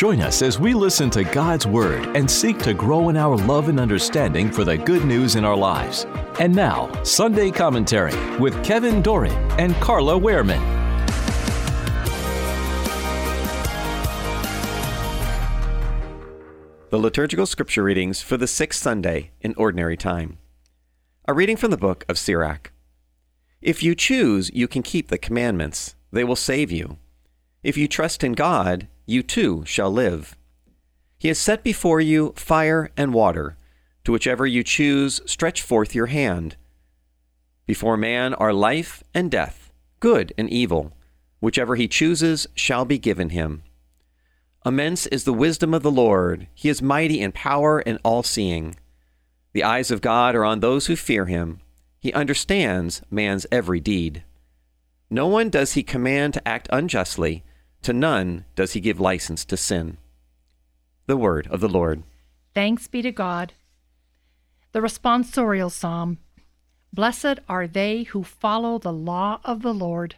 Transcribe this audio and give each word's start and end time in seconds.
Join 0.00 0.22
us 0.22 0.40
as 0.40 0.58
we 0.58 0.72
listen 0.72 1.10
to 1.10 1.24
God's 1.24 1.66
Word 1.66 2.16
and 2.16 2.30
seek 2.30 2.56
to 2.60 2.72
grow 2.72 3.10
in 3.10 3.18
our 3.18 3.36
love 3.36 3.68
and 3.68 3.78
understanding 3.78 4.50
for 4.50 4.64
the 4.64 4.78
good 4.78 5.04
news 5.04 5.36
in 5.36 5.44
our 5.44 5.54
lives. 5.54 6.06
And 6.38 6.56
now, 6.56 6.90
Sunday 7.02 7.50
Commentary 7.50 8.16
with 8.38 8.64
Kevin 8.64 9.02
Doran 9.02 9.34
and 9.60 9.74
Carla 9.74 10.18
Wehrman. 10.18 10.58
The 16.88 16.98
liturgical 16.98 17.44
scripture 17.44 17.82
readings 17.82 18.22
for 18.22 18.38
the 18.38 18.46
sixth 18.46 18.80
Sunday 18.80 19.32
in 19.42 19.52
Ordinary 19.58 19.98
Time. 19.98 20.38
A 21.28 21.34
reading 21.34 21.58
from 21.58 21.70
the 21.70 21.76
book 21.76 22.06
of 22.08 22.18
Sirach. 22.18 22.72
If 23.60 23.82
you 23.82 23.94
choose, 23.94 24.50
you 24.54 24.66
can 24.66 24.82
keep 24.82 25.08
the 25.08 25.18
commandments, 25.18 25.94
they 26.10 26.24
will 26.24 26.36
save 26.36 26.72
you. 26.72 26.96
If 27.62 27.76
you 27.76 27.86
trust 27.86 28.24
in 28.24 28.32
God, 28.32 28.88
you 29.06 29.22
too 29.22 29.64
shall 29.66 29.90
live. 29.90 30.36
He 31.18 31.28
has 31.28 31.38
set 31.38 31.62
before 31.62 32.00
you 32.00 32.32
fire 32.36 32.90
and 32.96 33.12
water. 33.12 33.56
To 34.04 34.12
whichever 34.12 34.46
you 34.46 34.62
choose, 34.62 35.20
stretch 35.26 35.60
forth 35.60 35.94
your 35.94 36.06
hand. 36.06 36.56
Before 37.66 37.98
man 37.98 38.32
are 38.34 38.54
life 38.54 39.04
and 39.12 39.30
death, 39.30 39.70
good 40.00 40.32
and 40.38 40.48
evil. 40.48 40.92
Whichever 41.40 41.76
he 41.76 41.86
chooses 41.86 42.46
shall 42.54 42.84
be 42.84 42.98
given 42.98 43.30
him. 43.30 43.62
Immense 44.64 45.06
is 45.06 45.24
the 45.24 45.32
wisdom 45.32 45.74
of 45.74 45.82
the 45.82 45.90
Lord. 45.90 46.48
He 46.54 46.68
is 46.68 46.82
mighty 46.82 47.20
in 47.20 47.32
power 47.32 47.80
and 47.80 47.98
all 48.02 48.22
seeing. 48.22 48.76
The 49.52 49.64
eyes 49.64 49.90
of 49.90 50.00
God 50.00 50.34
are 50.34 50.44
on 50.44 50.60
those 50.60 50.86
who 50.86 50.96
fear 50.96 51.26
him. 51.26 51.60
He 51.98 52.12
understands 52.12 53.02
man's 53.10 53.46
every 53.52 53.80
deed. 53.80 54.22
No 55.10 55.26
one 55.26 55.50
does 55.50 55.72
he 55.72 55.82
command 55.82 56.34
to 56.34 56.48
act 56.48 56.68
unjustly, 56.70 57.42
to 57.82 57.92
none 57.92 58.44
does 58.54 58.72
he 58.72 58.80
give 58.80 59.00
license 59.00 59.44
to 59.46 59.56
sin. 59.56 59.96
The 61.06 61.16
word 61.16 61.48
of 61.50 61.60
the 61.60 61.68
Lord. 61.68 62.02
Thanks 62.54 62.86
be 62.88 63.02
to 63.02 63.12
God. 63.12 63.52
The 64.72 64.80
responsorial 64.80 65.70
psalm 65.70 66.18
Blessed 66.92 67.38
are 67.48 67.68
they 67.68 68.02
who 68.02 68.24
follow 68.24 68.78
the 68.78 68.92
law 68.92 69.40
of 69.44 69.62
the 69.62 69.72
Lord. 69.72 70.16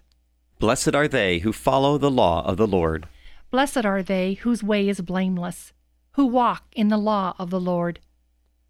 Blessed 0.59 0.95
are 0.95 1.09
they 1.09 1.41
who 1.41 1.53
follow 1.53 1.99
the 1.99 2.11
law 2.11 2.43
of 2.47 2.57
the 2.57 2.67
Lord. 2.67 3.07
Blessed 3.51 3.85
are 3.85 4.03
they 4.03 4.35
whose 4.35 4.63
way 4.63 4.89
is 4.89 5.03
blameless, 5.03 5.75
who 6.13 6.25
walk 6.25 6.65
in 6.75 6.89
the 6.89 6.97
law 6.97 7.35
of 7.39 7.51
the 7.51 7.61
Lord. 7.61 8.01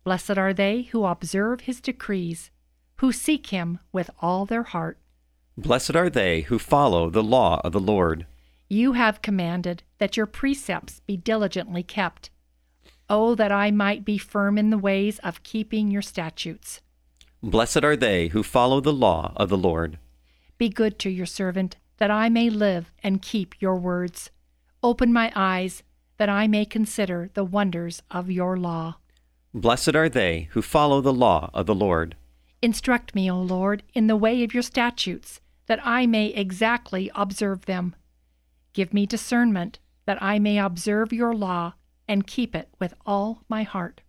Blessed 0.03 0.37
are 0.37 0.53
they 0.53 0.83
who 0.83 1.05
observe 1.05 1.61
his 1.62 1.81
decrees, 1.81 2.51
who 2.97 3.12
seek 3.12 3.49
him 3.49 3.79
with 3.93 4.11
all 4.21 4.47
their 4.47 4.65
heart. 4.65 4.99
Blessed 5.56 5.95
are 5.95 6.11
they 6.11 6.41
who 6.43 6.59
follow 6.59 7.09
the 7.09 7.23
law 7.23 7.61
of 7.62 7.73
the 7.73 7.81
Lord. 7.81 8.27
You 8.73 8.95
have 8.95 9.20
commanded 9.20 9.83
that 9.98 10.17
your 10.17 10.25
precepts 10.25 11.01
be 11.01 11.15
diligently 11.15 11.83
kept. 11.83 12.31
Oh, 13.06 13.34
that 13.34 13.53
I 13.53 13.70
might 13.70 14.03
be 14.03 14.17
firm 14.17 14.56
in 14.56 14.70
the 14.70 14.78
ways 14.78 15.19
of 15.19 15.42
keeping 15.42 15.91
your 15.91 16.01
statutes. 16.01 16.81
Blessed 17.43 17.84
are 17.84 17.98
they 17.98 18.28
who 18.28 18.43
follow 18.43 18.81
the 18.81 18.91
law 18.95 19.34
of 19.37 19.50
the 19.50 19.59
Lord. 19.59 19.99
Be 20.56 20.71
good 20.71 20.99
to 21.00 21.10
your 21.10 21.27
servant, 21.27 21.77
that 21.99 22.10
I 22.10 22.31
may 22.31 22.49
live 22.49 22.91
and 23.03 23.21
keep 23.21 23.60
your 23.60 23.77
words. 23.77 24.31
Open 24.83 25.12
my 25.12 25.31
eyes, 25.37 25.83
that 26.16 26.31
I 26.31 26.47
may 26.47 26.65
consider 26.65 27.28
the 27.34 27.44
wonders 27.44 28.03
of 28.10 28.31
your 28.31 28.56
law. 28.56 28.97
Blessed 29.53 29.94
are 29.94 30.09
they 30.09 30.49
who 30.53 30.62
follow 30.62 31.03
the 31.03 31.12
law 31.12 31.50
of 31.53 31.66
the 31.66 31.75
Lord. 31.75 32.16
Instruct 32.62 33.15
me, 33.15 33.31
O 33.31 33.39
Lord, 33.39 33.83
in 33.93 34.06
the 34.06 34.16
way 34.16 34.43
of 34.43 34.54
your 34.54 34.62
statutes, 34.62 35.43
that 35.66 35.87
I 35.87 36.06
may 36.06 36.28
exactly 36.28 37.10
observe 37.15 37.66
them. 37.66 37.97
Give 38.72 38.94
me 38.94 39.06
discernment, 39.06 39.78
that 40.06 40.22
I 40.22 40.38
may 40.38 40.59
observe 40.59 41.12
your 41.12 41.34
law 41.34 41.75
and 42.09 42.27
keep 42.27 42.55
it 42.55 42.69
with 42.78 42.94
all 43.05 43.43
my 43.49 43.62
heart. 43.62 44.00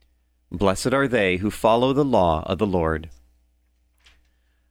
Blessed 0.52 0.94
are 0.94 1.08
they 1.08 1.38
who 1.38 1.52
follow 1.52 1.94
the 1.94 2.06
law 2.06 2.44
of 2.46 2.60
the 2.60 2.68
Lord. 2.68 3.10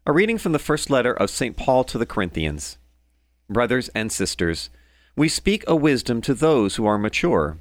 A 0.07 0.13
reading 0.13 0.39
from 0.39 0.53
the 0.53 0.59
first 0.59 0.91
letter 0.91 1.13
of 1.13 1.31
St. 1.31 1.57
Paul 1.57 1.85
to 1.85 1.99
the 1.99 2.07
Corinthians. 2.07 2.79
Brothers 3.49 3.89
and 3.95 4.11
sisters, 4.11 4.71
we 5.15 5.29
speak 5.29 5.63
a 5.67 5.77
wisdom 5.77 6.21
to 6.23 6.35
those 6.35 6.77
who 6.77 6.87
are 6.87 6.99
mature, 6.99 7.59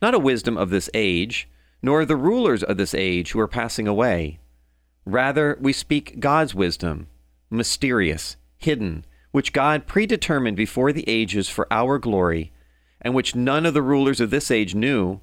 not 0.00 0.14
a 0.14 0.18
wisdom 0.18 0.56
of 0.56 0.70
this 0.70 0.88
age, 0.94 1.48
nor 1.82 2.04
the 2.04 2.16
rulers 2.16 2.62
of 2.62 2.76
this 2.76 2.94
age 2.94 3.32
who 3.32 3.40
are 3.40 3.48
passing 3.48 3.88
away. 3.88 4.38
Rather, 5.04 5.58
we 5.60 5.72
speak 5.72 6.20
God's 6.20 6.54
wisdom, 6.54 7.08
mysterious, 7.50 8.36
hidden, 8.56 9.04
which 9.36 9.52
God 9.52 9.86
predetermined 9.86 10.56
before 10.56 10.94
the 10.94 11.06
ages 11.06 11.46
for 11.46 11.70
our 11.70 11.98
glory, 11.98 12.52
and 13.02 13.12
which 13.12 13.34
none 13.34 13.66
of 13.66 13.74
the 13.74 13.82
rulers 13.82 14.18
of 14.18 14.30
this 14.30 14.50
age 14.50 14.74
knew, 14.74 15.20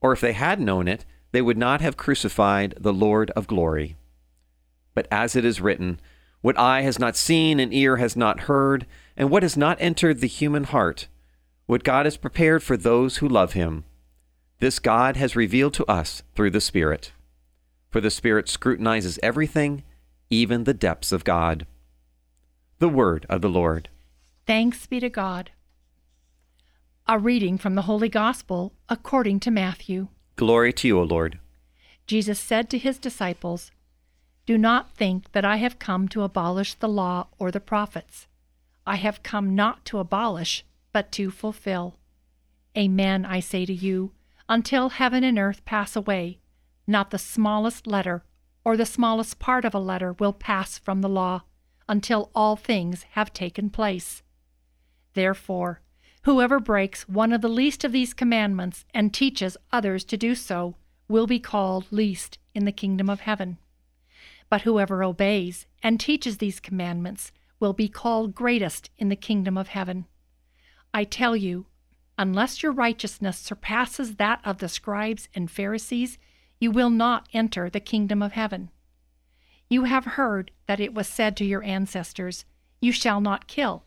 or 0.00 0.14
if 0.14 0.20
they 0.22 0.32
had 0.32 0.58
known 0.58 0.88
it, 0.88 1.04
they 1.32 1.42
would 1.42 1.58
not 1.58 1.82
have 1.82 1.98
crucified 1.98 2.72
the 2.80 2.90
Lord 2.90 3.30
of 3.32 3.46
glory. 3.46 3.96
But 4.94 5.06
as 5.10 5.36
it 5.36 5.44
is 5.44 5.60
written, 5.60 6.00
what 6.40 6.58
eye 6.58 6.80
has 6.80 6.98
not 6.98 7.16
seen 7.16 7.60
and 7.60 7.70
ear 7.74 7.98
has 7.98 8.16
not 8.16 8.48
heard, 8.48 8.86
and 9.14 9.28
what 9.28 9.42
has 9.42 9.58
not 9.58 9.76
entered 9.78 10.22
the 10.22 10.26
human 10.26 10.64
heart, 10.64 11.08
what 11.66 11.84
God 11.84 12.06
has 12.06 12.16
prepared 12.16 12.62
for 12.62 12.78
those 12.78 13.18
who 13.18 13.28
love 13.28 13.52
him. 13.52 13.84
This 14.60 14.78
God 14.78 15.18
has 15.18 15.36
revealed 15.36 15.74
to 15.74 15.84
us 15.84 16.22
through 16.34 16.52
the 16.52 16.62
Spirit. 16.62 17.12
For 17.90 18.00
the 18.00 18.10
Spirit 18.10 18.48
scrutinizes 18.48 19.18
everything, 19.22 19.82
even 20.30 20.64
the 20.64 20.72
depths 20.72 21.12
of 21.12 21.24
God. 21.24 21.66
The 22.80 22.88
Word 22.88 23.26
of 23.28 23.42
the 23.42 23.50
Lord. 23.50 23.90
Thanks 24.46 24.86
be 24.86 25.00
to 25.00 25.10
God. 25.10 25.50
A 27.06 27.18
reading 27.18 27.58
from 27.58 27.74
the 27.74 27.82
Holy 27.82 28.08
Gospel 28.08 28.72
according 28.88 29.40
to 29.40 29.50
Matthew. 29.50 30.08
Glory 30.36 30.72
to 30.72 30.88
you, 30.88 30.98
O 30.98 31.02
Lord. 31.02 31.38
Jesus 32.06 32.40
said 32.40 32.70
to 32.70 32.78
his 32.78 32.98
disciples, 32.98 33.70
Do 34.46 34.56
not 34.56 34.94
think 34.94 35.30
that 35.32 35.44
I 35.44 35.56
have 35.56 35.78
come 35.78 36.08
to 36.08 36.22
abolish 36.22 36.72
the 36.72 36.88
law 36.88 37.26
or 37.38 37.50
the 37.50 37.60
prophets. 37.60 38.26
I 38.86 38.96
have 38.96 39.22
come 39.22 39.54
not 39.54 39.84
to 39.84 39.98
abolish, 39.98 40.64
but 40.90 41.12
to 41.12 41.30
fulfill. 41.30 41.96
Amen, 42.74 43.26
I 43.26 43.40
say 43.40 43.66
to 43.66 43.74
you, 43.74 44.12
until 44.48 44.88
heaven 44.88 45.22
and 45.22 45.38
earth 45.38 45.62
pass 45.66 45.96
away, 45.96 46.38
not 46.86 47.10
the 47.10 47.18
smallest 47.18 47.86
letter 47.86 48.24
or 48.64 48.78
the 48.78 48.86
smallest 48.86 49.38
part 49.38 49.66
of 49.66 49.74
a 49.74 49.78
letter 49.78 50.14
will 50.14 50.32
pass 50.32 50.78
from 50.78 51.02
the 51.02 51.10
law 51.10 51.42
until 51.90 52.30
all 52.36 52.54
things 52.54 53.02
have 53.10 53.32
taken 53.32 53.68
place. 53.68 54.22
Therefore, 55.14 55.82
whoever 56.22 56.60
breaks 56.60 57.08
one 57.08 57.32
of 57.32 57.40
the 57.40 57.48
least 57.48 57.82
of 57.82 57.90
these 57.90 58.14
commandments 58.14 58.84
and 58.94 59.12
teaches 59.12 59.56
others 59.72 60.04
to 60.04 60.16
do 60.16 60.36
so 60.36 60.76
will 61.08 61.26
be 61.26 61.40
called 61.40 61.90
least 61.90 62.38
in 62.54 62.64
the 62.64 62.70
kingdom 62.70 63.10
of 63.10 63.20
heaven. 63.20 63.58
But 64.48 64.62
whoever 64.62 65.02
obeys 65.02 65.66
and 65.82 65.98
teaches 65.98 66.38
these 66.38 66.60
commandments 66.60 67.32
will 67.58 67.72
be 67.72 67.88
called 67.88 68.36
greatest 68.36 68.90
in 68.96 69.08
the 69.08 69.16
kingdom 69.16 69.58
of 69.58 69.68
heaven. 69.68 70.06
I 70.94 71.02
tell 71.02 71.34
you, 71.34 71.66
unless 72.16 72.62
your 72.62 72.72
righteousness 72.72 73.36
surpasses 73.36 74.14
that 74.16 74.40
of 74.44 74.58
the 74.58 74.68
scribes 74.68 75.28
and 75.34 75.50
Pharisees, 75.50 76.18
you 76.60 76.70
will 76.70 76.90
not 76.90 77.28
enter 77.32 77.68
the 77.68 77.80
kingdom 77.80 78.22
of 78.22 78.32
heaven. 78.32 78.70
You 79.70 79.84
have 79.84 80.04
heard 80.04 80.50
that 80.66 80.80
it 80.80 80.92
was 80.92 81.06
said 81.06 81.36
to 81.36 81.44
your 81.44 81.62
ancestors, 81.62 82.44
You 82.80 82.90
shall 82.90 83.20
not 83.20 83.46
kill, 83.46 83.84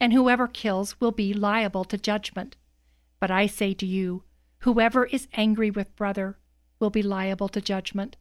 and 0.00 0.12
whoever 0.12 0.46
kills 0.46 1.00
will 1.00 1.10
be 1.10 1.34
liable 1.34 1.84
to 1.86 1.98
judgment. 1.98 2.54
But 3.18 3.32
I 3.32 3.46
say 3.46 3.74
to 3.74 3.86
you, 3.86 4.22
whoever 4.60 5.04
is 5.06 5.26
angry 5.32 5.68
with 5.68 5.96
brother 5.96 6.38
will 6.78 6.90
be 6.90 7.02
liable 7.02 7.48
to 7.48 7.60
judgment, 7.60 8.16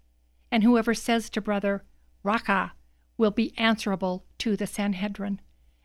and 0.52 0.64
whoever 0.64 0.96
says 0.96 1.30
to 1.30 1.42
brother, 1.42 1.84
Raca, 2.24 2.74
will 3.18 3.32
be 3.32 3.56
answerable 3.56 4.26
to 4.40 4.58
the 4.58 4.66
Sanhedrin, 4.66 5.40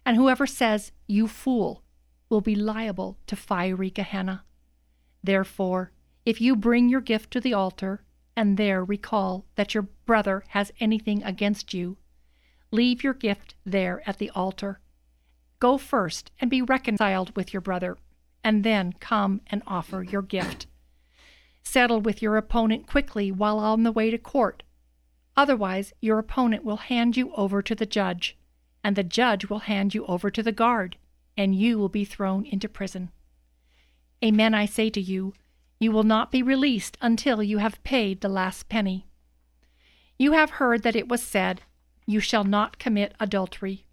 and 0.06 0.16
whoever 0.16 0.46
says, 0.46 0.90
You 1.06 1.28
fool, 1.28 1.82
will 2.30 2.40
be 2.40 2.54
liable 2.54 3.18
to 3.26 3.36
fiery 3.36 3.90
Gehenna. 3.90 4.44
Therefore, 5.22 5.92
if 6.24 6.40
you 6.40 6.56
bring 6.56 6.88
your 6.88 7.02
gift 7.02 7.30
to 7.32 7.40
the 7.40 7.52
altar, 7.52 8.04
and 8.36 8.56
there 8.56 8.84
recall 8.84 9.44
that 9.56 9.74
your 9.74 9.88
brother 10.06 10.44
has 10.48 10.72
anything 10.80 11.22
against 11.22 11.74
you, 11.74 11.96
leave 12.70 13.02
your 13.02 13.14
gift 13.14 13.54
there 13.64 14.02
at 14.08 14.18
the 14.18 14.30
altar. 14.30 14.80
Go 15.58 15.76
first 15.76 16.30
and 16.40 16.50
be 16.50 16.62
reconciled 16.62 17.34
with 17.36 17.52
your 17.52 17.60
brother, 17.60 17.98
and 18.42 18.64
then 18.64 18.94
come 19.00 19.40
and 19.48 19.62
offer 19.66 20.02
your 20.02 20.22
gift. 20.22 20.66
Settle 21.62 22.00
with 22.00 22.22
your 22.22 22.36
opponent 22.36 22.86
quickly 22.86 23.30
while 23.30 23.58
on 23.58 23.82
the 23.82 23.92
way 23.92 24.10
to 24.10 24.18
court. 24.18 24.62
Otherwise, 25.36 25.92
your 26.00 26.18
opponent 26.18 26.64
will 26.64 26.78
hand 26.78 27.16
you 27.16 27.32
over 27.34 27.62
to 27.62 27.74
the 27.74 27.86
judge, 27.86 28.36
and 28.82 28.96
the 28.96 29.04
judge 29.04 29.48
will 29.48 29.60
hand 29.60 29.94
you 29.94 30.06
over 30.06 30.30
to 30.30 30.42
the 30.42 30.52
guard, 30.52 30.96
and 31.36 31.54
you 31.54 31.78
will 31.78 31.88
be 31.88 32.04
thrown 32.04 32.44
into 32.46 32.68
prison. 32.68 33.10
Amen, 34.24 34.54
I 34.54 34.66
say 34.66 34.90
to 34.90 35.00
you, 35.00 35.34
you 35.80 35.90
will 35.90 36.04
not 36.04 36.30
be 36.30 36.42
released 36.42 36.98
until 37.00 37.42
you 37.42 37.56
have 37.56 37.82
paid 37.82 38.20
the 38.20 38.28
last 38.28 38.68
penny. 38.68 39.06
You 40.18 40.32
have 40.32 40.50
heard 40.50 40.82
that 40.82 40.94
it 40.94 41.08
was 41.08 41.22
said, 41.22 41.62
You 42.06 42.20
shall 42.20 42.44
not 42.44 42.78
commit 42.78 43.14
adultery. 43.18 43.86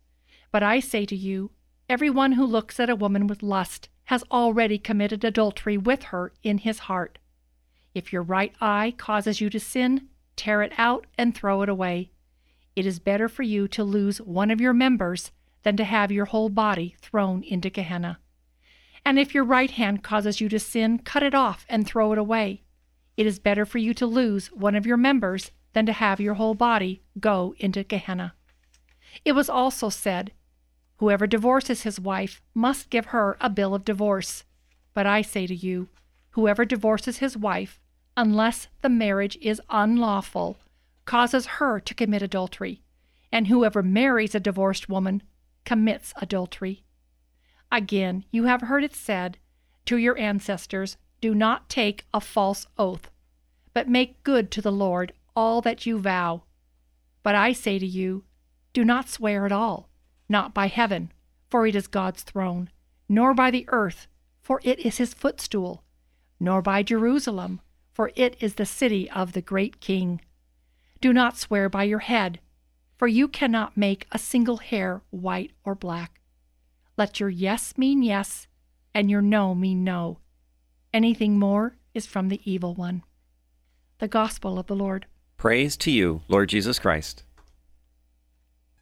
But 0.51 0.61
I 0.61 0.81
say 0.81 1.05
to 1.05 1.15
you, 1.15 1.51
everyone 1.89 2.33
who 2.33 2.45
looks 2.45 2.77
at 2.79 2.89
a 2.89 2.95
woman 2.95 3.25
with 3.25 3.41
lust 3.41 3.87
has 4.05 4.23
already 4.29 4.77
committed 4.77 5.23
adultery 5.23 5.77
with 5.77 6.03
her 6.03 6.33
in 6.43 6.57
his 6.57 6.79
heart. 6.79 7.19
If 7.95 8.11
your 8.11 8.21
right 8.21 8.53
eye 8.59 8.93
causes 8.97 9.39
you 9.39 9.49
to 9.49 9.59
sin, 9.59 10.09
tear 10.35 10.61
it 10.61 10.73
out 10.77 11.07
and 11.17 11.33
throw 11.33 11.61
it 11.61 11.69
away. 11.69 12.11
It 12.75 12.85
is 12.85 12.99
better 12.99 13.29
for 13.29 13.43
you 13.43 13.67
to 13.69 13.83
lose 13.85 14.19
one 14.19 14.51
of 14.51 14.59
your 14.59 14.73
members 14.73 15.31
than 15.63 15.77
to 15.77 15.85
have 15.85 16.11
your 16.11 16.25
whole 16.25 16.49
body 16.49 16.95
thrown 16.99 17.43
into 17.43 17.69
Gehenna. 17.69 18.19
And 19.07 19.17
if 19.17 19.33
your 19.33 19.45
right 19.45 19.71
hand 19.71 20.03
causes 20.03 20.41
you 20.41 20.49
to 20.49 20.59
sin, 20.59 20.99
cut 20.99 21.23
it 21.23 21.33
off 21.33 21.65
and 21.69 21.87
throw 21.87 22.11
it 22.11 22.17
away. 22.17 22.63
It 23.15 23.25
is 23.25 23.39
better 23.39 23.65
for 23.65 23.77
you 23.77 23.93
to 23.93 24.05
lose 24.05 24.51
one 24.51 24.75
of 24.75 24.85
your 24.85 24.97
members 24.97 25.51
than 25.71 25.85
to 25.85 25.93
have 25.93 26.19
your 26.19 26.33
whole 26.33 26.55
body 26.55 27.03
go 27.17 27.55
into 27.57 27.85
Gehenna. 27.85 28.33
It 29.23 29.31
was 29.31 29.49
also 29.49 29.87
said, 29.87 30.33
Whoever 30.97 31.25
divorces 31.25 31.83
his 31.83 32.01
wife 32.01 32.41
must 32.53 32.89
give 32.89 33.05
her 33.05 33.37
a 33.39 33.49
bill 33.49 33.73
of 33.73 33.85
divorce. 33.85 34.43
But 34.93 35.05
I 35.05 35.21
say 35.21 35.47
to 35.47 35.55
you, 35.55 35.87
whoever 36.31 36.65
divorces 36.65 37.19
his 37.19 37.37
wife, 37.37 37.79
unless 38.17 38.67
the 38.81 38.89
marriage 38.89 39.37
is 39.41 39.61
unlawful, 39.69 40.57
causes 41.05 41.45
her 41.45 41.79
to 41.79 41.93
commit 41.93 42.21
adultery, 42.21 42.81
and 43.31 43.47
whoever 43.47 43.81
marries 43.81 44.35
a 44.35 44.41
divorced 44.41 44.89
woman 44.89 45.23
commits 45.63 46.13
adultery. 46.17 46.83
Again, 47.71 48.23
you 48.31 48.45
have 48.45 48.61
heard 48.61 48.83
it 48.83 48.95
said 48.95 49.37
to 49.85 49.97
your 49.97 50.17
ancestors, 50.17 50.97
Do 51.21 51.35
not 51.35 51.69
take 51.69 52.05
a 52.13 52.21
false 52.21 52.65
oath, 52.77 53.09
but 53.73 53.89
make 53.89 54.23
good 54.23 54.51
to 54.51 54.61
the 54.61 54.71
Lord 54.71 55.13
all 55.35 55.61
that 55.61 55.85
you 55.85 55.99
vow. 55.99 56.43
But 57.23 57.35
I 57.35 57.53
say 57.53 57.77
to 57.77 57.85
you, 57.85 58.23
Do 58.73 58.85
not 58.85 59.09
swear 59.09 59.45
at 59.45 59.51
all, 59.51 59.89
not 60.29 60.53
by 60.53 60.67
heaven, 60.67 61.11
for 61.49 61.67
it 61.67 61.75
is 61.75 61.87
God's 61.87 62.23
throne, 62.23 62.69
nor 63.09 63.33
by 63.33 63.51
the 63.51 63.65
earth, 63.69 64.07
for 64.41 64.61
it 64.63 64.79
is 64.79 64.97
his 64.97 65.13
footstool, 65.13 65.83
nor 66.39 66.61
by 66.61 66.83
Jerusalem, 66.83 67.59
for 67.91 68.11
it 68.15 68.37
is 68.39 68.55
the 68.55 68.65
city 68.65 69.09
of 69.11 69.33
the 69.33 69.41
great 69.41 69.79
King. 69.79 70.21
Do 71.01 71.11
not 71.11 71.37
swear 71.37 71.67
by 71.69 71.83
your 71.83 71.99
head, 71.99 72.39
for 72.97 73.07
you 73.07 73.27
cannot 73.27 73.77
make 73.77 74.07
a 74.11 74.19
single 74.19 74.57
hair 74.57 75.01
white 75.09 75.51
or 75.63 75.75
black. 75.75 76.16
Let 76.97 77.19
your 77.19 77.29
yes 77.29 77.77
mean 77.77 78.01
yes, 78.01 78.47
and 78.93 79.09
your 79.11 79.21
no 79.21 79.53
mean 79.53 79.83
no. 79.83 80.17
Anything 80.91 81.37
more 81.37 81.75
is 81.93 82.07
from 82.07 82.29
the 82.29 82.41
evil 82.43 82.73
one. 82.73 83.03
The 83.99 84.07
Gospel 84.07 84.57
of 84.57 84.65
the 84.67 84.75
Lord. 84.75 85.05
Praise 85.37 85.77
to 85.77 85.91
you, 85.91 86.21
Lord 86.27 86.49
Jesus 86.49 86.79
Christ. 86.79 87.23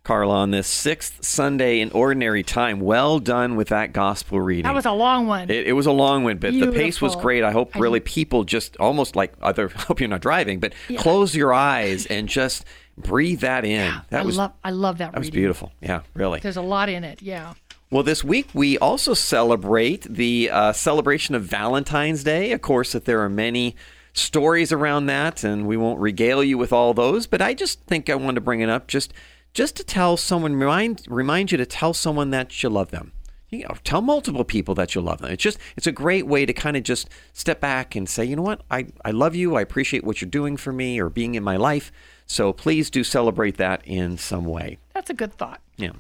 Carla, 0.03 0.35
on 0.35 0.51
this 0.51 0.67
sixth 0.67 1.25
Sunday 1.25 1.81
in 1.81 1.91
ordinary 1.91 2.43
time, 2.43 2.79
well 2.79 3.19
done 3.19 3.55
with 3.55 3.69
that 3.69 3.91
gospel 3.91 4.39
reading. 4.39 4.63
That 4.63 4.75
was 4.75 4.85
a 4.85 4.91
long 4.91 5.25
one. 5.25 5.49
It, 5.49 5.67
it 5.67 5.73
was 5.73 5.87
a 5.87 5.91
long 5.91 6.23
one, 6.23 6.37
but 6.37 6.53
the 6.53 6.71
pace 6.71 7.01
was 7.01 7.15
great. 7.15 7.43
I 7.43 7.51
hope 7.51 7.75
really 7.75 7.99
people 7.99 8.43
just 8.43 8.77
almost 8.77 9.15
like 9.15 9.33
other. 9.41 9.71
I 9.75 9.81
hope 9.81 9.99
you're 9.99 10.07
not 10.07 10.21
driving, 10.21 10.59
but 10.59 10.73
Yeah. 10.87 10.99
close 11.01 11.35
your 11.35 11.53
eyes 11.53 12.05
and 12.05 12.29
just 12.29 12.65
breathe 12.95 13.39
that 13.39 13.65
in. 13.65 13.93
that 14.11 14.21
I 14.21 14.23
was 14.25 14.37
love 14.37 14.53
I 14.63 14.69
love 14.69 14.99
that 14.99 15.11
that 15.11 15.19
was 15.19 15.31
beautiful. 15.31 15.73
Yeah, 15.81 16.01
really. 16.13 16.39
There's 16.39 16.55
a 16.57 16.61
lot 16.61 16.87
in 16.87 17.03
it. 17.03 17.21
Yeah. 17.23 17.55
Well, 17.95 18.03
this 18.03 18.25
week 18.25 18.49
we 18.53 18.77
also 18.77 19.13
celebrate 19.13 20.01
the 20.01 20.49
uh, 20.51 20.73
celebration 20.73 21.33
of 21.33 21.43
Valentine's 21.43 22.25
Day. 22.25 22.51
Of 22.51 22.61
course, 22.61 22.91
that 22.91 23.05
there 23.05 23.21
are 23.21 23.29
many 23.29 23.77
stories 24.11 24.73
around 24.73 25.05
that, 25.05 25.45
and 25.45 25.65
we 25.65 25.77
won't 25.77 26.01
regale 26.01 26.43
you 26.43 26.57
with 26.57 26.73
all 26.73 26.93
those. 26.93 27.25
But 27.25 27.41
I 27.41 27.53
just 27.53 27.79
think 27.83 28.09
I 28.09 28.15
wanted 28.15 28.35
to 28.35 28.41
bring 28.41 28.59
it 28.59 28.67
up 28.67 28.87
just 28.87 29.13
just 29.53 29.77
to 29.77 29.85
tell 29.85 30.17
someone 30.17 30.57
remind 30.57 31.05
remind 31.07 31.53
you 31.53 31.57
to 31.57 31.65
tell 31.65 31.93
someone 31.93 32.31
that 32.31 32.61
you 32.61 32.67
love 32.67 32.91
them. 32.91 33.13
You 33.49 33.59
know, 33.59 33.75
tell 33.85 34.01
multiple 34.01 34.43
people 34.43 34.75
that 34.75 34.93
you 34.93 34.99
love 34.99 35.21
them. 35.21 35.31
It's 35.31 35.41
just 35.41 35.57
it's 35.77 35.87
a 35.87 35.93
great 35.93 36.27
way 36.27 36.45
to 36.45 36.51
kind 36.51 36.75
of 36.75 36.83
just 36.83 37.09
step 37.31 37.61
back 37.61 37.95
and 37.95 38.09
say, 38.09 38.25
you 38.25 38.35
know 38.35 38.41
what, 38.41 38.63
I 38.69 38.87
I 39.05 39.11
love 39.11 39.35
you. 39.35 39.55
I 39.55 39.61
appreciate 39.61 40.03
what 40.03 40.19
you're 40.19 40.29
doing 40.29 40.57
for 40.57 40.73
me 40.73 40.99
or 40.99 41.09
being 41.09 41.35
in 41.35 41.43
my 41.45 41.55
life. 41.55 41.93
So 42.25 42.51
please 42.51 42.89
do 42.89 43.05
celebrate 43.05 43.55
that 43.55 43.87
in 43.87 44.17
some 44.17 44.43
way. 44.43 44.79
That's 44.93 45.09
a 45.09 45.13
good 45.13 45.31
thought. 45.31 45.61
Yeah. 45.77 45.91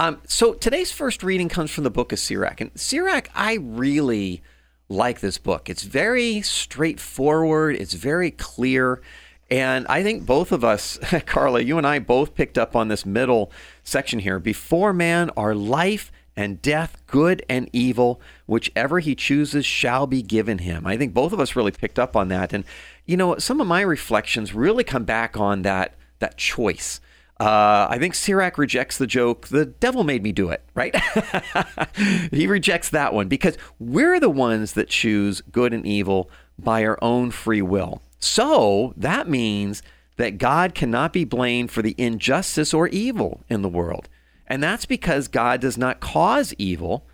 Um, 0.00 0.20
so 0.28 0.54
today's 0.54 0.92
first 0.92 1.24
reading 1.24 1.48
comes 1.48 1.72
from 1.72 1.82
the 1.82 1.90
book 1.90 2.12
of 2.12 2.20
Sirach. 2.20 2.60
And 2.60 2.70
Sirach, 2.78 3.28
I 3.34 3.54
really 3.54 4.42
like 4.88 5.18
this 5.18 5.38
book. 5.38 5.68
It's 5.68 5.82
very 5.82 6.40
straightforward, 6.40 7.74
it's 7.74 7.94
very 7.94 8.30
clear. 8.30 9.02
And 9.50 9.86
I 9.88 10.04
think 10.04 10.24
both 10.24 10.52
of 10.52 10.62
us, 10.62 10.98
Carla, 11.26 11.60
you 11.60 11.78
and 11.78 11.86
I 11.86 11.98
both 11.98 12.36
picked 12.36 12.56
up 12.56 12.76
on 12.76 12.88
this 12.88 13.04
middle 13.04 13.50
section 13.82 14.20
here. 14.20 14.38
Before 14.38 14.92
man 14.92 15.30
are 15.36 15.54
life 15.54 16.12
and 16.36 16.62
death, 16.62 17.02
good 17.08 17.44
and 17.48 17.68
evil, 17.72 18.20
whichever 18.46 19.00
he 19.00 19.16
chooses 19.16 19.66
shall 19.66 20.06
be 20.06 20.22
given 20.22 20.58
him. 20.58 20.86
I 20.86 20.96
think 20.96 21.12
both 21.12 21.32
of 21.32 21.40
us 21.40 21.56
really 21.56 21.72
picked 21.72 21.98
up 21.98 22.14
on 22.14 22.28
that. 22.28 22.52
And, 22.52 22.64
you 23.04 23.16
know, 23.16 23.36
some 23.38 23.60
of 23.60 23.66
my 23.66 23.80
reflections 23.80 24.54
really 24.54 24.84
come 24.84 25.04
back 25.04 25.36
on 25.36 25.62
that, 25.62 25.94
that 26.20 26.36
choice. 26.36 27.00
Uh, 27.40 27.86
I 27.88 27.98
think 27.98 28.16
Sirach 28.16 28.58
rejects 28.58 28.98
the 28.98 29.06
joke, 29.06 29.48
the 29.48 29.66
devil 29.66 30.02
made 30.02 30.24
me 30.24 30.32
do 30.32 30.50
it, 30.50 30.62
right? 30.74 30.96
he 32.32 32.48
rejects 32.48 32.90
that 32.90 33.14
one 33.14 33.28
because 33.28 33.56
we're 33.78 34.18
the 34.18 34.30
ones 34.30 34.72
that 34.72 34.88
choose 34.88 35.40
good 35.52 35.72
and 35.72 35.86
evil 35.86 36.30
by 36.58 36.84
our 36.84 36.98
own 37.00 37.30
free 37.30 37.62
will. 37.62 38.02
So 38.18 38.92
that 38.96 39.28
means 39.28 39.82
that 40.16 40.38
God 40.38 40.74
cannot 40.74 41.12
be 41.12 41.24
blamed 41.24 41.70
for 41.70 41.80
the 41.80 41.94
injustice 41.96 42.74
or 42.74 42.88
evil 42.88 43.44
in 43.48 43.62
the 43.62 43.68
world. 43.68 44.08
And 44.48 44.60
that's 44.60 44.86
because 44.86 45.28
God 45.28 45.60
does 45.60 45.78
not 45.78 46.00
cause 46.00 46.52
evil, 46.58 47.06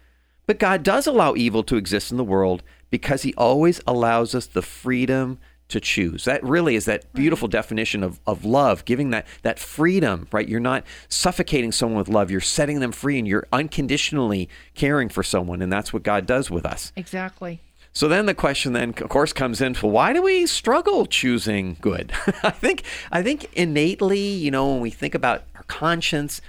but 0.47 0.59
God 0.59 0.83
does 0.83 1.07
allow 1.07 1.35
evil 1.35 1.63
to 1.65 1.77
exist 1.77 2.11
in 2.11 2.17
the 2.17 2.25
world 2.25 2.63
because 2.89 3.23
he 3.23 3.35
always 3.35 3.81
allows 3.87 4.35
us 4.35 4.47
the 4.47 4.63
freedom 4.63 5.39
to 5.75 5.81
choose. 5.81 6.25
That 6.25 6.43
really 6.45 6.77
is 6.77 6.85
that 6.85 7.13
beautiful 7.13 7.49
definition 7.49 8.05
of, 8.05 8.21
of 8.27 8.45
love, 8.45 8.85
giving 8.85 9.11
that, 9.11 9.27
that 9.43 9.59
freedom, 9.59 10.29
right? 10.31 10.49
You're 10.49 10.61
not 10.61 10.85
suffocating 11.09 11.73
someone 11.73 11.99
with 11.99 12.09
love. 12.09 12.31
You're 12.31 12.41
setting 12.41 12.79
them 12.79 12.93
free 12.93 13.19
and 13.19 13.27
you're 13.27 13.47
unconditionally 13.53 14.49
caring 14.75 15.09
for 15.09 15.25
someone. 15.25 15.61
And 15.61 15.73
that's 15.73 15.93
what 15.93 16.05
God 16.05 16.27
does 16.27 16.49
with 16.49 16.65
us. 16.65 16.93
Exactly. 16.95 17.61
So 17.93 18.07
then 18.07 18.27
the 18.27 18.35
question 18.35 18.73
then 18.73 18.91
of 18.91 19.09
course 19.09 19.33
comes 19.33 19.61
in 19.61 19.77
well, 19.83 19.91
why 19.91 20.13
do 20.13 20.23
we 20.23 20.47
struggle 20.47 21.07
choosing 21.07 21.77
good? 21.81 22.13
I 22.43 22.51
think 22.51 22.85
I 23.11 23.23
think 23.23 23.53
innately, 23.55 24.19
you 24.19 24.51
know, 24.51 24.73
when 24.73 24.81
we 24.81 24.91
think 24.91 25.15
about 25.15 25.43
our 25.57 25.65
conscience, 25.65 26.41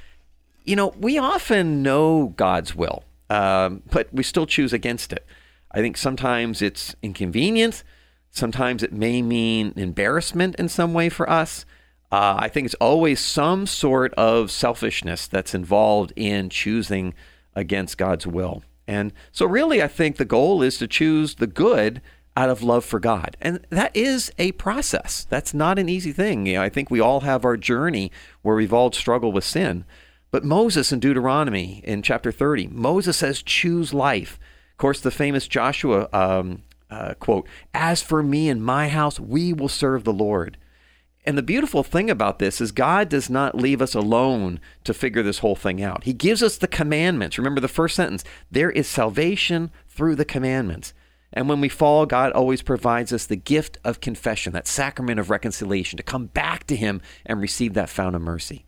you 0.63 0.75
know, 0.75 0.93
we 0.99 1.17
often 1.17 1.83
know 1.83 2.33
God's 2.35 2.75
will, 2.75 3.03
um, 3.29 3.83
but 3.91 4.11
we 4.11 4.23
still 4.23 4.45
choose 4.45 4.73
against 4.73 5.13
it. 5.13 5.25
I 5.71 5.79
think 5.79 5.97
sometimes 5.97 6.61
it's 6.61 6.95
inconvenient. 7.03 7.83
Sometimes 8.35 8.83
it 8.83 8.91
may 8.91 9.21
mean 9.21 9.71
embarrassment 9.77 10.55
in 10.55 10.67
some 10.67 10.93
way 10.93 11.07
for 11.07 11.29
us. 11.29 11.65
Uh, 12.11 12.35
I 12.37 12.49
think 12.49 12.65
it's 12.65 12.75
always 12.75 13.21
some 13.21 13.65
sort 13.65 14.13
of 14.15 14.51
selfishness 14.51 15.25
that's 15.25 15.55
involved 15.55 16.11
in 16.17 16.49
choosing 16.49 17.13
against 17.55 17.97
God's 17.97 18.27
will. 18.27 18.61
And 18.89 19.13
so, 19.31 19.45
really, 19.45 19.81
I 19.81 19.87
think 19.87 20.17
the 20.17 20.25
goal 20.25 20.61
is 20.61 20.77
to 20.79 20.87
choose 20.87 21.35
the 21.35 21.47
good 21.47 22.01
out 22.35 22.49
of 22.49 22.61
love 22.61 22.83
for 22.83 22.99
God. 22.99 23.37
And 23.39 23.65
that 23.69 23.95
is 23.95 24.33
a 24.37 24.51
process. 24.53 25.25
That's 25.29 25.53
not 25.53 25.79
an 25.79 25.87
easy 25.87 26.11
thing. 26.11 26.45
You 26.45 26.55
know, 26.55 26.61
I 26.61 26.67
think 26.67 26.91
we 26.91 26.99
all 26.99 27.21
have 27.21 27.45
our 27.45 27.55
journey 27.55 28.11
where 28.41 28.57
we've 28.57 28.73
all 28.73 28.91
struggled 28.91 29.33
with 29.33 29.45
sin. 29.45 29.85
But 30.29 30.43
Moses 30.43 30.91
in 30.91 30.99
Deuteronomy 30.99 31.81
in 31.85 32.01
chapter 32.01 32.33
30, 32.33 32.67
Moses 32.67 33.15
says, 33.15 33.41
choose 33.41 33.93
life. 33.93 34.37
Of 34.71 34.77
course, 34.77 34.99
the 34.99 35.09
famous 35.09 35.47
Joshua 35.47 36.09
um, 36.11 36.63
uh, 36.89 37.13
quote, 37.15 37.47
As 37.73 38.01
for 38.01 38.21
me 38.23 38.49
and 38.49 38.63
my 38.63 38.89
house, 38.89 39.19
we 39.19 39.53
will 39.53 39.69
serve 39.69 40.03
the 40.03 40.13
Lord. 40.13 40.57
And 41.25 41.37
the 41.37 41.43
beautiful 41.43 41.83
thing 41.83 42.09
about 42.09 42.37
this 42.37 42.61
is 42.61 42.71
God 42.71 43.09
does 43.09 43.29
not 43.29 43.55
leave 43.55 43.81
us 43.81 43.95
alone 43.95 44.59
to 44.83 44.93
figure 44.93 45.23
this 45.23 45.39
whole 45.39 45.55
thing 45.55 45.81
out. 45.81 46.03
He 46.03 46.13
gives 46.13 46.43
us 46.43 46.57
the 46.57 46.67
commandments. 46.67 47.37
Remember 47.39 47.59
the 47.59 47.67
first 47.67 47.95
sentence 47.95 48.23
there 48.51 48.69
is 48.69 48.87
salvation 48.87 49.71
through 49.87 50.15
the 50.15 50.25
commandments. 50.25 50.93
And 51.33 51.49
when 51.49 51.59
we 51.59 51.67
fall, 51.67 52.05
God 52.05 52.31
always 52.31 52.61
provides 52.61 53.11
us 53.11 53.25
the 53.25 53.35
gift 53.35 53.77
of 53.83 53.99
confession, 53.99 54.53
that 54.53 54.67
sacrament 54.67 55.19
of 55.19 55.29
reconciliation, 55.29 55.97
to 55.97 56.03
come 56.03 56.27
back 56.27 56.65
to 56.67 56.75
Him 56.75 57.01
and 57.25 57.41
receive 57.41 57.73
that 57.73 57.89
fountain 57.89 58.15
of 58.15 58.21
mercy. 58.21 58.65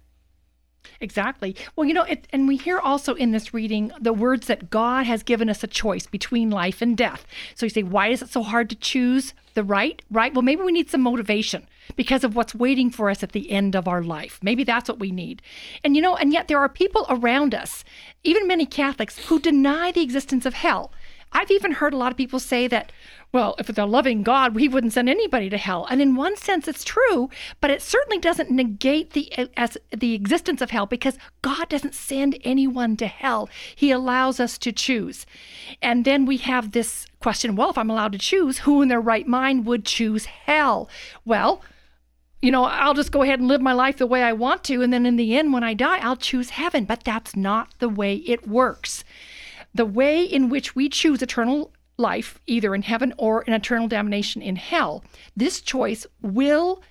Exactly. 1.02 1.56
Well, 1.76 1.88
you 1.88 1.94
know, 1.94 2.04
it, 2.04 2.28
and 2.32 2.48
we 2.48 2.58
hear 2.58 2.80
also 2.80 3.14
in 3.14 3.32
this 3.32 3.54
reading 3.54 3.92
the 4.00 4.14
words 4.14 4.48
that 4.48 4.70
God 4.70 5.06
has 5.06 5.24
given 5.24 5.50
us 5.50 5.64
a 5.64 5.68
choice 5.68 6.08
between 6.08 6.50
life 6.50 6.82
and 6.82 6.98
death. 6.98 7.26
So 7.56 7.66
you 7.66 7.70
say, 7.70 7.84
why 7.84 8.08
is 8.08 8.22
it 8.22 8.30
so 8.30 8.44
hard 8.44 8.70
to 8.70 8.76
choose 8.76 9.34
the 9.54 9.64
right, 9.64 10.02
right? 10.12 10.34
Well, 10.34 10.42
maybe 10.42 10.62
we 10.62 10.72
need 10.72 10.90
some 10.90 11.02
motivation 11.02 11.68
because 11.96 12.24
of 12.24 12.36
what's 12.36 12.54
waiting 12.54 12.90
for 12.92 13.10
us 13.10 13.24
at 13.24 13.32
the 13.32 13.50
end 13.52 13.76
of 13.76 13.88
our 13.88 14.04
life. 14.04 14.40
Maybe 14.42 14.64
that's 14.64 14.90
what 14.90 15.00
we 15.00 15.12
need. 15.12 15.42
And 15.84 15.96
you 15.96 16.02
know, 16.02 16.16
and 16.16 16.32
yet 16.32 16.48
there 16.48 16.60
are 16.60 16.70
people 16.70 17.06
around 17.10 17.56
us, 17.56 17.84
even 18.24 18.48
many 18.48 18.66
Catholics, 18.66 19.18
who 19.28 19.40
deny 19.40 19.92
the 19.92 20.02
existence 20.02 20.46
of 20.46 20.54
hell. 20.54 20.92
I've 21.38 21.52
even 21.52 21.74
heard 21.74 21.94
a 21.94 21.98
lot 21.98 22.12
of 22.12 22.18
people 22.18 22.40
say 22.40 22.68
that, 22.68 22.92
well, 23.32 23.54
if 23.60 23.70
it's 23.70 23.78
a 23.78 23.86
loving 23.86 24.24
God, 24.24 24.58
he 24.58 24.68
wouldn't 24.68 24.94
send 24.94 25.08
anybody 25.08 25.52
to 25.52 25.58
hell. 25.58 25.86
And 25.88 26.02
in 26.02 26.16
one 26.16 26.36
sense, 26.36 26.68
it's 26.68 26.84
true, 26.84 27.30
but 27.62 27.70
it 27.70 27.84
certainly 27.84 28.18
doesn't 28.18 28.50
negate 28.50 29.12
the 29.12 29.32
uh, 29.38 29.46
as 29.56 29.78
the 29.96 30.16
existence 30.16 30.64
of 30.64 30.72
hell 30.72 30.88
because 30.88 31.20
God 31.44 31.70
doesn't 31.70 31.94
send 31.94 32.40
anyone 32.44 32.98
to 32.98 33.06
hell. 33.06 33.50
He 33.76 33.92
allows 33.92 34.40
us 34.40 34.58
to 34.58 34.72
choose. 34.72 35.28
And 35.80 36.06
then 36.06 36.26
we 36.26 36.38
have 36.38 36.72
this 36.72 37.06
question: 37.20 37.56
Well, 37.56 37.70
if 37.70 37.78
I'm 37.78 37.92
allowed 37.92 38.14
to 38.14 38.18
choose, 38.18 38.60
who 38.60 38.82
in 38.82 38.88
their 38.88 39.00
right 39.00 39.28
mind 39.28 39.68
would 39.68 39.86
choose 39.86 40.26
hell? 40.26 40.90
Well. 41.24 41.62
You 42.40 42.52
know, 42.52 42.66
I'll 42.66 42.94
just 42.94 43.12
go 43.12 43.24
ahead 43.24 43.40
and 43.40 43.48
live 43.48 43.62
my 43.62 43.74
life 43.74 43.98
the 43.98 44.06
way 44.06 44.22
I 44.22 44.32
want 44.32 44.64
to. 44.66 44.84
And 44.84 44.94
then 44.94 45.08
in 45.08 45.16
the 45.16 45.36
end, 45.36 45.54
when 45.54 45.64
I 45.64 45.74
die, 45.74 45.98
I'll 45.98 46.16
choose 46.16 46.52
heaven. 46.52 46.86
But 46.86 47.04
that's 47.04 47.36
not 47.36 47.70
the 47.80 47.90
way 47.90 48.18
it 48.18 48.48
works 48.48 49.04
the 49.78 49.86
way 49.86 50.24
in 50.24 50.50
which 50.50 50.76
we 50.76 50.90
choose 50.90 51.22
eternal 51.22 51.72
life, 51.98 52.40
either 52.46 52.76
in 52.76 52.82
heaven 52.82 53.14
or 53.18 53.44
an 53.48 53.54
eternal 53.54 53.88
damnation 53.88 54.42
in 54.42 54.56
hell, 54.56 55.04
this 55.36 55.62
choice 55.62 56.06
will 56.22 56.82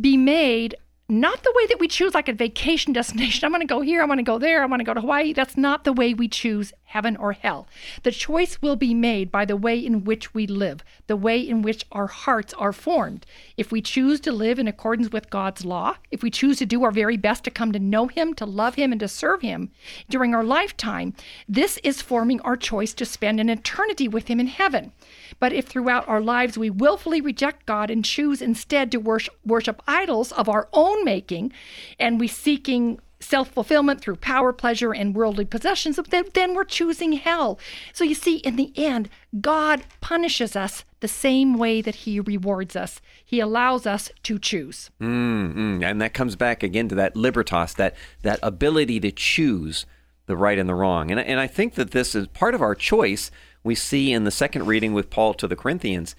be 0.00 0.16
made 0.16 0.74
not 1.08 1.44
the 1.44 1.52
way 1.54 1.66
that 1.66 1.78
we 1.78 1.86
choose 1.86 2.14
like 2.14 2.28
a 2.28 2.32
vacation 2.32 2.92
destination. 2.92 3.44
I'm 3.44 3.52
going 3.52 3.60
to 3.60 3.66
go 3.66 3.80
here, 3.80 4.02
I'm 4.02 4.08
going 4.08 4.18
to 4.18 4.24
go 4.24 4.38
there, 4.38 4.62
I'm 4.62 4.68
going 4.68 4.80
to 4.80 4.84
go 4.84 4.94
to 4.94 5.00
Hawaii. 5.00 5.32
That's 5.32 5.56
not 5.56 5.84
the 5.84 5.92
way 5.92 6.14
we 6.14 6.28
choose 6.28 6.72
heaven 6.96 7.16
or 7.18 7.34
hell. 7.34 7.68
The 8.04 8.10
choice 8.10 8.62
will 8.62 8.74
be 8.74 8.94
made 8.94 9.30
by 9.30 9.44
the 9.44 9.54
way 9.54 9.78
in 9.78 10.04
which 10.04 10.32
we 10.32 10.46
live, 10.46 10.82
the 11.08 11.14
way 11.14 11.38
in 11.38 11.60
which 11.60 11.84
our 11.92 12.06
hearts 12.06 12.54
are 12.54 12.72
formed. 12.72 13.26
If 13.58 13.70
we 13.70 13.82
choose 13.82 14.18
to 14.20 14.32
live 14.32 14.58
in 14.58 14.66
accordance 14.66 15.12
with 15.12 15.28
God's 15.28 15.62
law, 15.62 15.96
if 16.10 16.22
we 16.22 16.30
choose 16.30 16.56
to 16.56 16.64
do 16.64 16.84
our 16.84 16.90
very 16.90 17.18
best 17.18 17.44
to 17.44 17.50
come 17.50 17.70
to 17.72 17.78
know 17.78 18.06
Him, 18.06 18.32
to 18.36 18.46
love 18.46 18.76
Him, 18.76 18.92
and 18.92 19.00
to 19.00 19.08
serve 19.08 19.42
Him 19.42 19.70
during 20.08 20.34
our 20.34 20.42
lifetime, 20.42 21.12
this 21.46 21.76
is 21.84 22.00
forming 22.00 22.40
our 22.40 22.56
choice 22.56 22.94
to 22.94 23.04
spend 23.04 23.40
an 23.40 23.50
eternity 23.50 24.08
with 24.08 24.28
Him 24.28 24.40
in 24.40 24.46
heaven. 24.46 24.92
But 25.38 25.52
if 25.52 25.66
throughout 25.66 26.08
our 26.08 26.22
lives 26.22 26.56
we 26.56 26.70
willfully 26.70 27.20
reject 27.20 27.66
God 27.66 27.90
and 27.90 28.02
choose 28.02 28.40
instead 28.40 28.90
to 28.92 28.96
worship, 28.96 29.34
worship 29.44 29.82
idols 29.86 30.32
of 30.32 30.48
our 30.48 30.70
own 30.72 31.04
making, 31.04 31.52
and 31.98 32.18
we 32.18 32.26
seeking 32.26 33.00
self 33.26 33.50
fulfillment 33.50 34.00
through 34.00 34.16
power, 34.16 34.52
pleasure, 34.52 34.94
and 34.94 35.14
worldly 35.14 35.44
possessions, 35.44 35.98
then, 36.32 36.54
we're 36.54 36.64
choosing 36.64 37.12
hell. 37.12 37.58
So 37.92 38.04
you 38.04 38.14
see, 38.14 38.36
in 38.38 38.56
the 38.56 38.72
end, 38.76 39.08
God 39.40 39.84
punishes 40.00 40.54
us 40.54 40.84
the 41.00 41.08
same 41.08 41.58
way 41.58 41.82
that 41.82 41.96
He 41.96 42.20
rewards 42.20 42.76
us. 42.76 43.00
He 43.24 43.40
allows 43.40 43.86
us 43.86 44.10
to 44.22 44.38
choose. 44.38 44.90
Mm-hmm. 45.00 45.82
And 45.82 46.00
that 46.00 46.14
comes 46.14 46.36
back 46.36 46.62
again 46.62 46.88
to 46.88 46.94
that 46.94 47.16
libertas, 47.16 47.74
that 47.74 47.94
that 48.22 48.38
ability 48.42 49.00
to 49.00 49.10
choose 49.10 49.84
the 50.26 50.36
right 50.36 50.58
and 50.58 50.68
the 50.68 50.74
wrong. 50.74 51.10
And 51.10 51.20
and 51.20 51.40
I 51.40 51.46
think 51.46 51.74
that 51.74 51.90
this 51.90 52.14
is 52.14 52.28
part 52.28 52.54
of 52.54 52.62
our 52.62 52.74
choice 52.74 53.30
we 53.62 53.74
see 53.74 54.12
in 54.12 54.24
the 54.24 54.30
second 54.30 54.66
reading 54.66 54.94
with 54.94 55.10
Paul 55.10 55.34
to 55.34 55.48
the 55.48 55.56
Corinthians. 55.56 56.14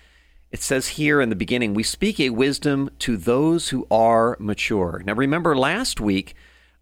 It 0.51 0.61
says 0.61 0.89
here 0.89 1.19
in 1.19 1.29
the 1.29 1.35
beginning, 1.35 1.73
we 1.73 1.83
speak 1.83 2.19
a 2.19 2.29
wisdom 2.29 2.89
to 2.99 3.17
those 3.17 3.69
who 3.69 3.85
are 3.91 4.37
mature. 4.39 5.01
Now, 5.05 5.13
remember 5.13 5.57
last 5.57 5.99
week, 5.99 6.35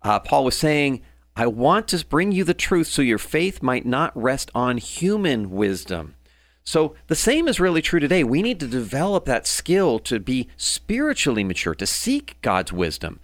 uh, 0.05 0.19
Paul 0.19 0.45
was 0.45 0.55
saying, 0.55 1.01
I 1.35 1.47
want 1.47 1.89
to 1.89 2.05
bring 2.05 2.31
you 2.31 2.43
the 2.43 2.53
truth 2.53 2.87
so 2.87 3.01
your 3.01 3.17
faith 3.17 3.61
might 3.61 3.85
not 3.85 4.15
rest 4.15 4.51
on 4.55 4.77
human 4.77 5.49
wisdom. 5.49 6.15
So 6.63 6.95
the 7.07 7.15
same 7.15 7.47
is 7.47 7.59
really 7.59 7.81
true 7.81 7.99
today. 7.99 8.23
We 8.23 8.41
need 8.41 8.59
to 8.59 8.67
develop 8.67 9.25
that 9.25 9.45
skill 9.47 9.99
to 9.99 10.19
be 10.19 10.47
spiritually 10.57 11.43
mature, 11.43 11.75
to 11.75 11.85
seek 11.85 12.37
God's 12.41 12.71
wisdom. 12.71 13.19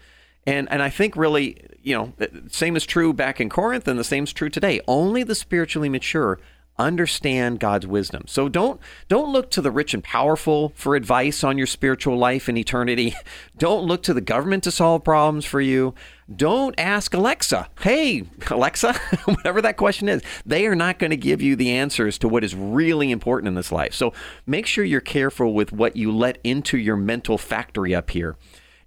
And 0.46 0.68
and 0.72 0.82
I 0.82 0.90
think 0.90 1.16
really, 1.16 1.64
you 1.84 1.96
know, 1.96 2.14
the 2.18 2.44
same 2.50 2.76
is 2.76 2.86
true 2.86 3.14
back 3.14 3.40
in 3.40 3.48
Corinth 3.48 3.88
and 3.88 4.00
the 4.00 4.04
same 4.04 4.24
is 4.24 4.34
true 4.34 4.50
today. 4.50 4.82
Only 4.88 5.24
the 5.24 5.36
spiritually 5.36 5.90
mature 5.90 6.40
understand 6.78 7.60
God's 7.60 7.86
wisdom. 7.86 8.24
So 8.28 8.50
don't 8.50 8.80
don't 9.08 9.32
look 9.32 9.52
to 9.52 9.62
the 9.62 9.72
rich 9.72 9.94
and 9.94 10.04
powerful 10.04 10.74
for 10.76 10.96
advice 10.96 11.44
on 11.44 11.58
your 11.58 11.68
spiritual 11.68 12.18
life 12.18 12.48
and 12.48 12.58
eternity. 12.58 13.16
Don't 13.58 13.86
look 13.86 14.02
to 14.04 14.14
the 14.14 14.22
government 14.22 14.64
to 14.64 14.72
solve 14.72 15.04
problems 15.04 15.46
for 15.46 15.62
you. 15.62 15.94
Don't 16.34 16.74
ask 16.80 17.14
Alexa. 17.14 17.70
Hey, 17.82 18.24
Alexa, 18.50 18.94
whatever 19.26 19.62
that 19.62 19.78
question 19.78 20.10
is. 20.10 20.24
They 20.46 20.66
are 20.66 20.76
not 20.76 20.98
going 20.98 21.12
to 21.12 21.18
give 21.18 21.42
you 21.44 21.56
the 21.56 21.70
answers 21.70 22.18
to 22.20 22.28
what 22.28 22.44
is 22.44 22.56
really 22.56 23.12
important 23.12 23.50
in 23.50 23.56
this 23.56 23.72
life. 23.72 23.94
So 23.94 24.14
make 24.48 24.66
sure 24.66 24.84
you're 24.84 25.00
careful 25.00 25.54
with 25.54 25.72
what 25.72 25.96
you 25.96 26.12
let 26.12 26.40
into 26.44 26.78
your 26.78 26.96
mental 26.96 27.38
factory 27.38 27.94
up 27.94 28.10
here 28.10 28.36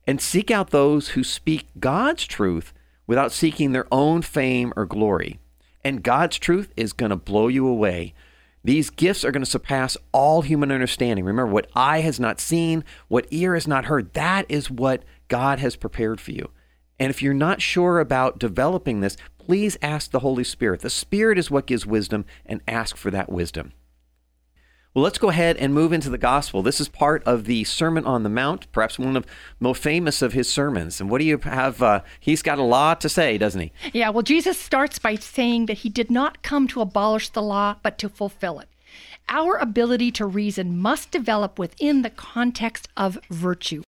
and 0.06 0.20
seek 0.20 0.50
out 0.50 0.70
those 0.70 1.10
who 1.10 1.22
speak 1.22 1.68
God's 1.78 2.26
truth 2.26 2.72
without 3.06 3.30
seeking 3.30 3.72
their 3.72 3.86
own 3.92 4.22
fame 4.22 4.72
or 4.76 4.86
glory 4.86 5.38
and 5.84 6.02
God's 6.02 6.38
truth 6.38 6.72
is 6.76 6.92
going 6.92 7.10
to 7.10 7.16
blow 7.16 7.48
you 7.48 7.66
away. 7.68 8.14
These 8.64 8.88
gifts 8.88 9.24
are 9.24 9.30
going 9.30 9.44
to 9.44 9.50
surpass 9.50 9.96
all 10.10 10.40
human 10.40 10.72
understanding. 10.72 11.24
Remember, 11.24 11.52
what 11.52 11.70
eye 11.74 12.00
has 12.00 12.18
not 12.18 12.40
seen, 12.40 12.82
what 13.08 13.26
ear 13.30 13.54
has 13.54 13.68
not 13.68 13.84
heard, 13.84 14.14
that 14.14 14.46
is 14.48 14.70
what 14.70 15.04
God 15.28 15.58
has 15.58 15.76
prepared 15.76 16.18
for 16.20 16.32
you. 16.32 16.50
And 16.98 17.10
if 17.10 17.20
you're 17.20 17.34
not 17.34 17.60
sure 17.60 18.00
about 18.00 18.38
developing 18.38 19.00
this, 19.00 19.18
please 19.36 19.76
ask 19.82 20.10
the 20.10 20.20
Holy 20.20 20.44
Spirit. 20.44 20.80
The 20.80 20.88
Spirit 20.88 21.38
is 21.38 21.50
what 21.50 21.66
gives 21.66 21.84
wisdom, 21.84 22.24
and 22.46 22.62
ask 22.66 22.96
for 22.96 23.10
that 23.10 23.30
wisdom. 23.30 23.72
Well, 24.94 25.02
let's 25.02 25.18
go 25.18 25.28
ahead 25.28 25.56
and 25.56 25.74
move 25.74 25.92
into 25.92 26.08
the 26.08 26.18
gospel. 26.18 26.62
This 26.62 26.80
is 26.80 26.88
part 26.88 27.24
of 27.24 27.46
the 27.46 27.64
Sermon 27.64 28.06
on 28.06 28.22
the 28.22 28.28
Mount, 28.28 28.70
perhaps 28.70 28.96
one 28.96 29.16
of 29.16 29.26
most 29.58 29.82
famous 29.82 30.22
of 30.22 30.34
his 30.34 30.48
sermons. 30.48 31.00
And 31.00 31.10
what 31.10 31.18
do 31.18 31.24
you 31.24 31.36
have? 31.38 31.82
Uh, 31.82 32.02
he's 32.20 32.42
got 32.42 32.60
a 32.60 32.62
lot 32.62 33.00
to 33.00 33.08
say, 33.08 33.36
doesn't 33.36 33.60
he? 33.60 33.72
Yeah, 33.92 34.10
well, 34.10 34.22
Jesus 34.22 34.56
starts 34.56 35.00
by 35.00 35.16
saying 35.16 35.66
that 35.66 35.78
he 35.78 35.88
did 35.88 36.12
not 36.12 36.44
come 36.44 36.68
to 36.68 36.80
abolish 36.80 37.28
the 37.30 37.42
law, 37.42 37.74
but 37.82 37.98
to 37.98 38.08
fulfill 38.08 38.60
it. 38.60 38.68
Our 39.28 39.56
ability 39.56 40.12
to 40.12 40.26
reason 40.26 40.78
must 40.78 41.10
develop 41.10 41.58
within 41.58 42.02
the 42.02 42.10
context 42.10 42.88
of 42.96 43.18
virtue 43.28 43.82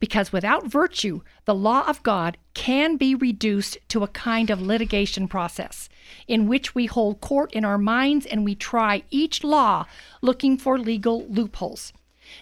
because 0.00 0.32
without 0.32 0.66
virtue, 0.66 1.20
the 1.44 1.54
law 1.54 1.86
of 1.88 2.02
God 2.02 2.36
can 2.54 2.96
be 2.96 3.14
reduced 3.14 3.78
to 3.88 4.02
a 4.02 4.08
kind 4.08 4.50
of 4.50 4.60
litigation 4.60 5.28
process 5.28 5.88
in 6.26 6.46
which 6.46 6.74
we 6.74 6.86
hold 6.86 7.20
court 7.20 7.52
in 7.52 7.64
our 7.64 7.78
minds 7.78 8.26
and 8.26 8.44
we 8.44 8.54
try 8.54 9.02
each 9.10 9.44
law 9.44 9.86
looking 10.20 10.56
for 10.56 10.78
legal 10.78 11.26
loopholes. 11.26 11.92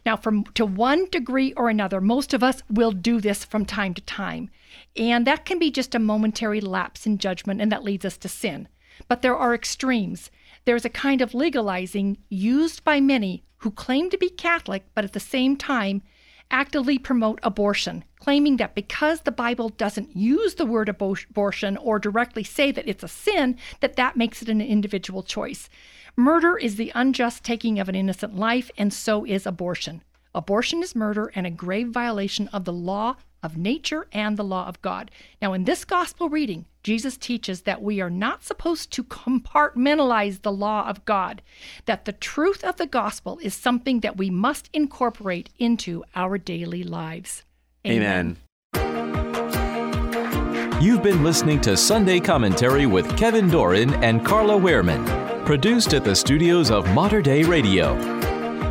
Now, 0.05 0.17
from 0.17 0.45
to 0.55 0.65
one 0.65 1.07
degree 1.11 1.53
or 1.55 1.69
another, 1.69 2.01
most 2.01 2.33
of 2.33 2.43
us 2.43 2.63
will 2.71 2.93
do 2.93 3.21
this 3.21 3.45
from 3.45 3.65
time 3.65 3.95
to 3.95 4.03
time, 4.03 4.51
and 4.97 5.27
that 5.27 5.45
can 5.45 5.59
be 5.59 5.71
just 5.71 5.95
a 5.95 5.99
momentary 5.99 6.61
lapse 6.61 7.07
in 7.07 7.19
judgment, 7.19 7.61
and 7.61 7.73
that 7.73 7.83
leads 7.83 8.05
us 8.05 8.17
to 8.19 8.29
sin. 8.29 8.69
But 9.09 9.23
there 9.23 9.37
are 9.37 9.55
extremes. 9.55 10.31
There's 10.65 10.85
a 10.85 10.91
kind 10.91 11.23
of 11.23 11.35
legalizing 11.35 12.19
used 12.29 12.85
by 12.85 13.01
many 13.01 13.43
who 13.59 13.71
claim 13.71 14.11
to 14.11 14.19
be 14.19 14.29
Catholic, 14.29 14.85
but 14.95 15.05
at 15.05 15.13
the 15.13 15.21
same 15.21 15.57
time 15.57 16.03
actively 16.51 16.99
promote 16.99 17.39
abortion, 17.43 18.05
claiming 18.19 18.57
that 18.57 18.75
because 18.75 19.23
the 19.23 19.33
Bible 19.33 19.69
doesn't 19.69 20.17
use 20.17 20.55
the 20.55 20.67
word 20.67 20.89
abortion 20.89 21.77
or 21.77 21.99
directly 21.99 22.45
say 22.45 22.73
that 22.73 22.89
it's 22.89 23.05
a 23.05 23.09
sin, 23.09 23.57
that 23.81 23.97
that 23.97 24.17
makes 24.17 24.43
it 24.43 24.49
an 24.49 24.61
individual 24.61 25.23
choice. 25.23 25.69
Murder 26.17 26.57
is 26.57 26.77
the 26.77 26.93
unjust 26.95 27.45
taking 27.45 27.79
of 27.79 27.89
an 27.89 27.95
innocent 27.95 28.37
life, 28.37 28.71
and 28.77 28.93
so 28.93 29.25
is 29.25 29.47
abortion. 29.47 30.03
Abortion 30.35 30.83
is 30.83 30.95
murder 30.95 31.33
and 31.35 31.47
a 31.47 31.51
grave 31.51 31.89
violation 31.89 32.49
of 32.49 32.65
the 32.65 32.73
law 32.73 33.17
of 33.43 33.57
nature 33.57 34.07
and 34.13 34.37
the 34.37 34.45
law 34.45 34.67
of 34.67 34.81
God. 34.83 35.11
Now, 35.43 35.55
in 35.55 35.65
this 35.65 35.85
gospel 35.85 36.29
reading, 36.29 36.67
Jesus 36.83 37.17
teaches 37.17 37.63
that 37.63 37.83
we 37.83 38.01
are 38.01 38.11
not 38.11 38.45
supposed 38.45 38.93
to 38.93 39.03
compartmentalize 39.03 40.43
the 40.43 40.53
law 40.53 40.89
of 40.89 41.05
God, 41.05 41.43
that 41.87 42.05
the 42.05 42.13
truth 42.13 42.63
of 42.63 42.77
the 42.77 42.87
gospel 42.87 43.39
is 43.43 43.55
something 43.55 44.01
that 44.01 44.17
we 44.17 44.31
must 44.31 44.71
incorporate 44.73 45.51
into 45.59 46.05
our 46.15 46.39
daily 46.39 46.85
lives. 46.85 47.45
Amen. 47.87 48.37
Amen. 48.77 50.81
You've 50.81 51.03
been 51.03 51.25
listening 51.25 51.61
to 51.63 51.77
Sunday 51.77 52.21
Commentary 52.21 52.87
with 52.87 53.19
Kevin 53.19 53.51
Doran 53.51 53.93
and 54.03 54.25
Carla 54.25 54.55
Wehrman, 54.55 55.45
produced 55.45 55.93
at 55.93 56.05
the 56.05 56.15
studios 56.15 56.71
of 56.71 56.89
Mater 56.95 57.21
Dei 57.21 57.45
Radio. 57.45 58.20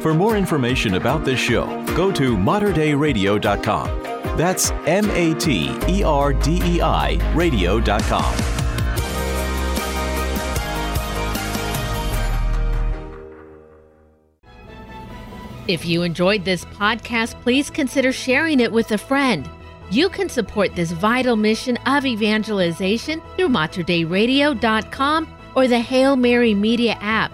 For 0.01 0.13
more 0.13 0.37
information 0.37 0.95
about 0.95 1.25
this 1.25 1.39
show, 1.39 1.65
go 1.95 2.11
to 2.11 2.37
materdeiradio.com 2.37 4.09
that's 4.39 4.71
M 4.87 5.11
A 5.11 5.33
T 5.33 5.77
E 5.89 6.01
R 6.01 6.31
D 6.31 6.61
E 6.63 6.81
I 6.81 7.19
radio.com. 7.35 8.33
If 15.67 15.85
you 15.85 16.03
enjoyed 16.03 16.45
this 16.45 16.63
podcast, 16.63 17.39
please 17.41 17.69
consider 17.69 18.13
sharing 18.13 18.61
it 18.61 18.71
with 18.71 18.93
a 18.93 18.97
friend. 18.97 19.47
You 19.91 20.07
can 20.07 20.29
support 20.29 20.73
this 20.73 20.93
vital 20.93 21.35
mission 21.35 21.75
of 21.85 22.05
evangelization 22.05 23.21
through 23.35 23.49
materdeiradio.com 23.49 25.35
or 25.55 25.67
the 25.67 25.79
Hail 25.79 26.15
Mary 26.15 26.53
Media 26.53 26.97
app. 27.01 27.33